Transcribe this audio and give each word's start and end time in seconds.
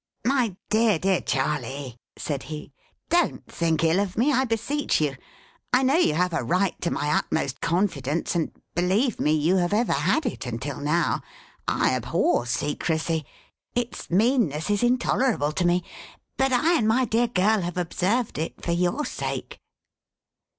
"My 0.25 0.55
dear, 0.71 0.97
dear 0.97 1.21
Charley," 1.21 1.95
said 2.17 2.41
he, 2.49 2.73
"don't 3.09 3.45
think 3.45 3.83
ill 3.83 3.99
of 3.99 4.17
me, 4.17 4.33
I 4.33 4.45
beseech 4.45 4.99
you! 4.99 5.15
I 5.71 5.83
know 5.83 5.95
you 5.97 6.15
have 6.15 6.33
a 6.33 6.43
right 6.43 6.73
to 6.81 6.89
my 6.89 7.11
utmost 7.11 7.61
confidence, 7.61 8.33
and, 8.33 8.51
believe 8.73 9.19
me, 9.19 9.31
you 9.31 9.57
have 9.57 9.73
ever 9.73 9.93
had 9.93 10.25
it 10.25 10.47
until 10.47 10.79
now. 10.79 11.21
I 11.67 11.93
abhor 11.93 12.47
secrecy. 12.47 13.25
Its 13.75 14.09
meanness 14.09 14.71
is 14.71 14.81
intolerable 14.81 15.51
to 15.51 15.67
me. 15.67 15.83
But 16.35 16.51
I 16.51 16.79
and 16.79 16.87
my 16.87 17.05
dear 17.05 17.27
girl 17.27 17.61
have 17.61 17.77
observed 17.77 18.39
it 18.39 18.59
for 18.65 18.71
your 18.71 19.05
sake." 19.05 19.59